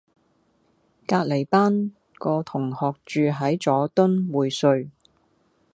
[1.05, 4.89] 隔離班個同學住喺佐敦匯萃